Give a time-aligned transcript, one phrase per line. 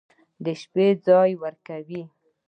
[0.43, 2.03] د شپې ځاى وركوي.